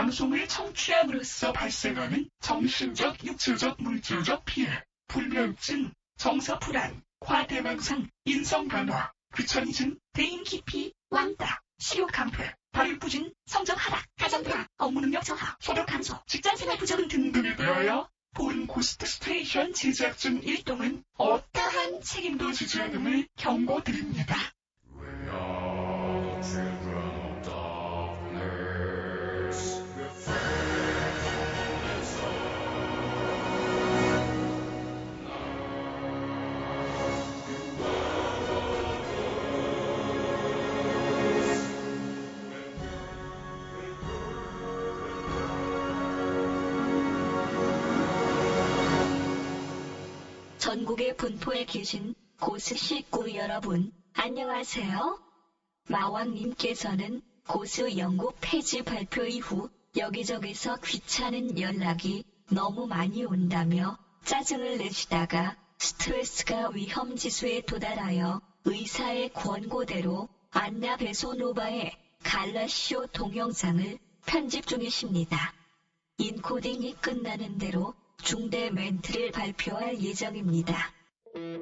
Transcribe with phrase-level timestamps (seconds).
[0.00, 10.42] 방송을 청취함으로써 발생하는 정신적, 육체적, 물질적 피해, 불면증, 정서 불안, 과대망상, 인성 변화, 귀차니즘, 대인
[10.42, 16.56] 기피, 왕따, 식욕 감퇴, 발육부진, 성적 하락, 가정 불안, 업무 능력 저하, 소득 감소, 직장
[16.56, 24.34] 생활 부적응 등등에 대하여 본 Ghost Station 제작진 일동은 어떠한 책임도 지지 않음을 경고드립니다.
[51.00, 55.18] 전국의 분포에 계신 고스 식구 여러분, 안녕하세요.
[55.88, 66.68] 마왕님께서는 고스 영국 폐지 발표 이후 여기저기서 귀찮은 연락이 너무 많이 온다며 짜증을 내시다가 스트레스가
[66.70, 75.54] 위험 지수에 도달하여 의사의 권고대로 안나 베소노바의 갈라시오 동영상을 편집 중이십니다.
[76.18, 80.99] 인코딩이 끝나는 대로 중대 멘트를 발표할 예정입니다.
[81.32, 81.52] When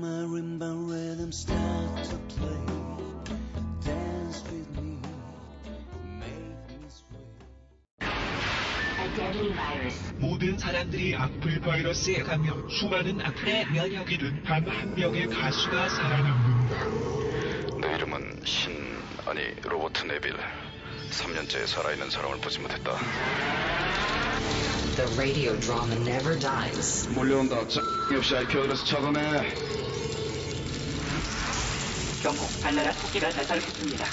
[0.00, 2.60] my marimba rhythms start to play,
[10.18, 17.78] 모든 사람들이 악플 바이러스에 감염, 수많은 악플에 면역이 된 단 한 명의 가수가 살아남는다.
[17.80, 18.72] 내 이름은 신
[19.26, 20.34] 아니 로버트 네빌
[21.10, 22.92] 3년째 살아있는 사람을 보지 못했다
[24.96, 27.08] The radio drama never dies.
[27.10, 27.80] 몰려온다 자,
[28.12, 29.20] 역시 IP 어드레스 찾아내
[32.22, 34.04] 경고, 발나라 토끼가 발달했습니다.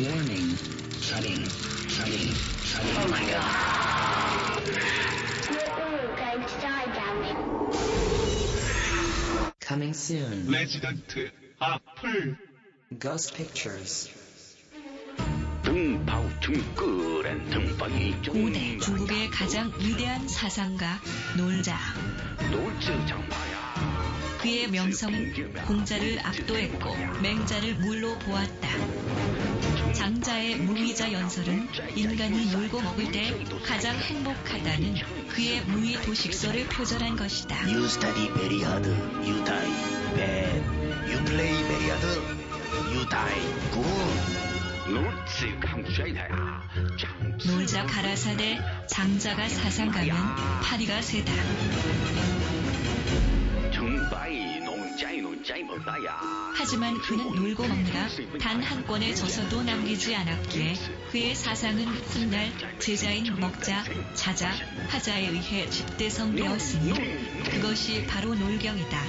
[0.00, 0.58] Warning.
[1.00, 1.46] Shutting.
[1.88, 2.34] Shutting.
[2.64, 2.98] Shutting.
[2.98, 3.87] Oh my god.
[4.68, 7.42] We're all going to die down there.
[9.60, 10.50] Coming soon.
[10.50, 11.30] 레지던트,
[11.60, 12.36] 악플.
[12.98, 14.10] Ghost Pictures.
[15.62, 20.98] 등파우 등끄렌 등빵이 고대 중국의 가장 위대한 사상가
[21.36, 21.76] 놀자.
[22.50, 23.57] 놀즈 장마야
[24.40, 28.68] 그의 명성은 공자를 압도했고 맹자를 물로 보았다.
[29.92, 33.34] 장자의 무의자 연설은 인간이 놀고 먹을 때
[33.64, 37.66] 가장 행복하다는 그의 무의 도식설을 표절한 것이다.
[37.66, 38.88] You study very hard,
[39.26, 39.72] you die
[40.14, 40.62] bad.
[41.10, 42.06] You play very hard,
[42.94, 43.40] you die
[43.72, 44.48] good.
[47.46, 50.16] 놀자 가라사대 장자가 사상 가면
[50.62, 51.32] 파리가 세다.
[56.54, 58.08] 하지만 그는 놀고 먹느라
[58.40, 60.74] 단 한 권의 저서도 남기지 않았기에
[61.10, 63.84] 그의 사상은 훗날 제자인 먹자,
[64.14, 64.52] 자자,
[64.88, 66.92] 하자에 의해 집대성되었으니
[67.50, 69.02] 그것이 바로 놀경이다.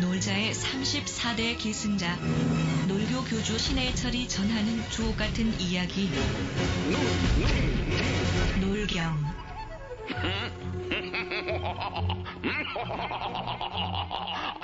[0.00, 2.16] 놀자의 34대 기승자,
[2.88, 6.10] 놀교 교주 신해철이 전하는 주옥 같은 이야기.
[8.60, 9.34] 놀경.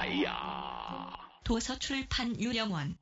[0.02, 1.12] 아야
[1.44, 2.98] 도서 출판 유령원.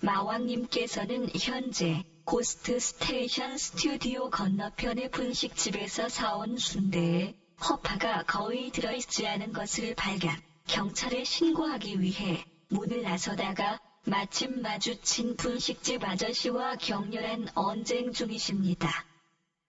[0.00, 7.34] 마왕님께서는 현재 Ghost Station 스튜디오 건너편의 분식집에서 사온 순대에
[7.68, 10.30] 허파가 거의 들어있지 않은 것을 발견,
[10.68, 19.04] 경찰에 신고하기 위해 문을 나서다가 마침 마주친 분식집 아저씨와 격렬한 언쟁 중이십니다.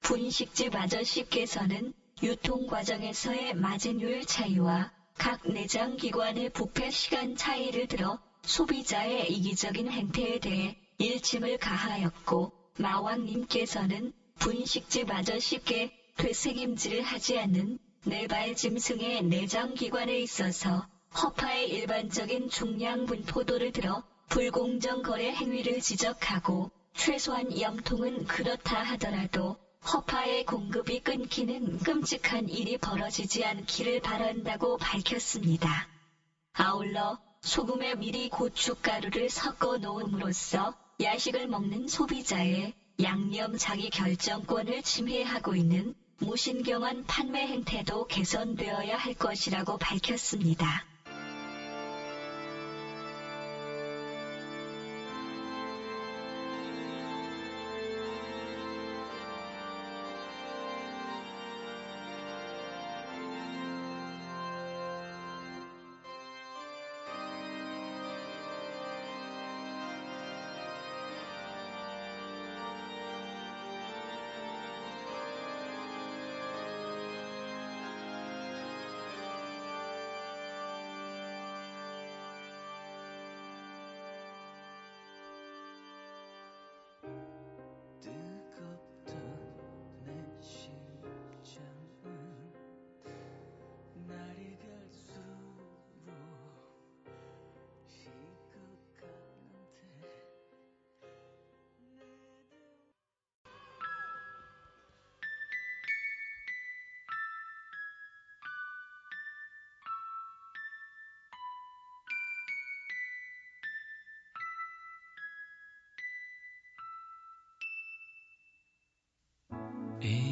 [0.02, 9.90] 분식집 아저씨께서는 유통 과정에서의 마진율 차이와 각 내장 기관의 부패 시간 차이를 들어 소비자의 이기적인
[9.92, 20.88] 행태에 대해 일침을 가하였고 마왕님께서는 분식집 아저씨께 되새김질을 하지 않는 네발 짐승의 내장기관에 있어서
[21.22, 29.58] 허파의 일반적인 중량 분포도를 들어 불공정 거래 행위를 지적하고 최소한 염통은 그렇다 하더라도
[29.94, 35.88] 허파의 공급이 끊기는 끔찍한 일이 벌어지지 않기를 바란다고 밝혔습니다.
[36.54, 47.06] 아울러 소금에 미리 고춧가루를 섞어 놓음으로써 야식을 먹는 소비자의 양념 자기 결정권을 침해하고 있는 무신경한
[47.06, 50.89] 판매 행태도 개선되어야 할 것이라고 밝혔습니다.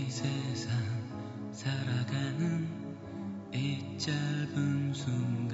[0.08, 0.72] 이 세상
[1.52, 2.66] 살아가는
[3.54, 5.47] 이 짧은 순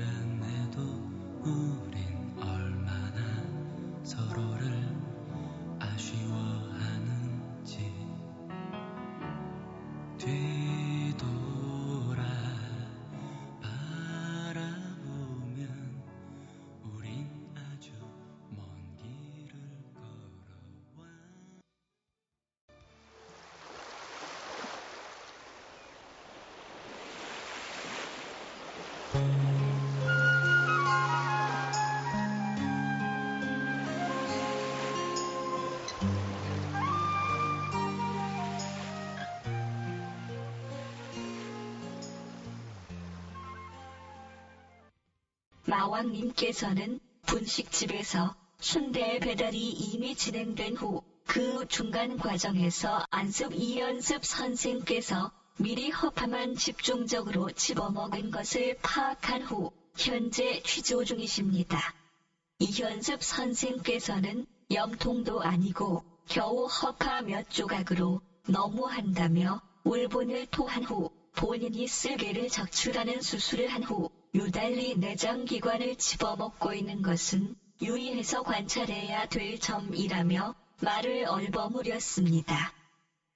[45.73, 56.55] 마왕님께서는 분식집에서 순대 배달이 이미 진행된 후 그 중간 과정에서 안습 이연습 선생께서 미리 허파만
[56.55, 61.95] 집중적으로 집어먹은 것을 파악한 후 현재 취조 중이십니다.
[62.59, 73.21] 이현습 선생께서는 염통도 아니고 겨우 허파 몇 조각으로 너무한다며 울분을 토한 후 본인이 쓸개를 적출하는
[73.21, 82.73] 수술을 한 후 유달리 내장기관을 집어먹고 있는 것은 유의해서 관찰해야 될 점이라며 말을 얼버무렸습니다.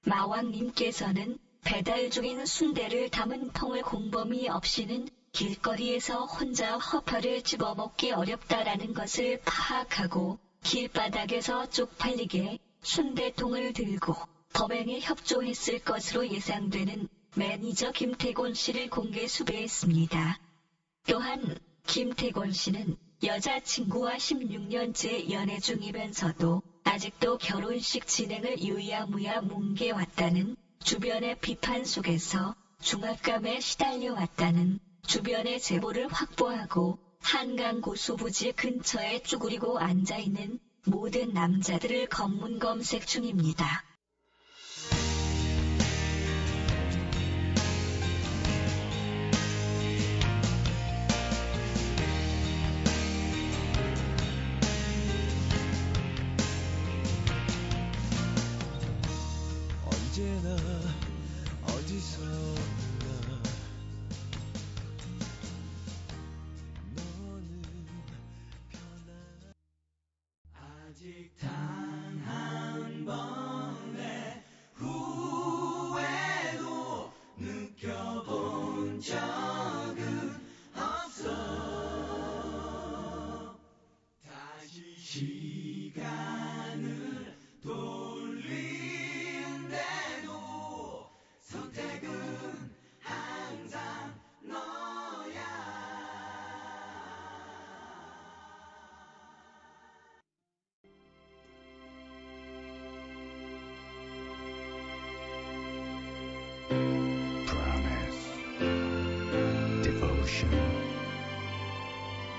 [0.05, 10.39] 마왕님께서는 배달 중인 순대를 담은 통을 공범위 없이는 길거리에서 혼자 허파를 집어먹기 어렵다라는 것을 파악하고
[10.63, 14.15] 길바닥에서 쪽팔리게 순대통을 들고
[14.53, 20.46] 범행에 협조했을 것으로 예상되는 매니저 김태곤 씨를 공개 수배했습니다.
[21.07, 32.55] 또한 김태곤 씨는 여자친구와 16년째 연애 중이면서도 아직도 결혼식 진행을 유야무야 뭉개왔다는 주변의 비판 속에서
[32.81, 43.86] 중압감에 시달려왔다는 주변의 제보를 확보하고 한강 고수부지 근처에 쭈그리고 앉아있는 모든 남자들을 검문 검색 중입니다.
[110.37, 110.51] Devotion,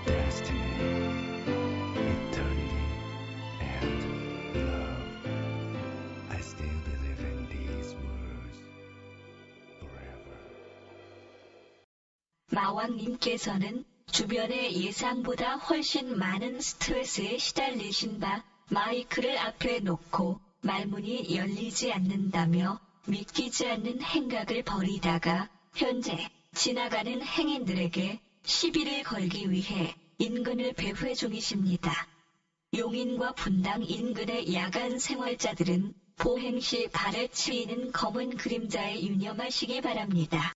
[0.06, 0.60] destiny,
[2.14, 2.84] eternity,
[3.60, 4.04] and
[4.54, 5.02] love.
[6.30, 8.58] I still believe in these words
[9.80, 10.36] forever.
[12.50, 23.66] 마왕님께서는 주변의 예상보다 훨씬 많은 스트레스에 시달리신 바 마이크를 앞에 놓고 말문이 열리지 않는다며 믿기지
[23.66, 26.28] 않는 행각을 벌이다가 현재
[26.58, 32.08] 지나가는 행인들에게 시비를 걸기 위해 인근을 배회 중이십니다.
[32.74, 40.52] 용인과 분당 인근의 야간 생활자들은 보행 시 발에 치이는 검은 그림자에 유념하시기 바랍니다.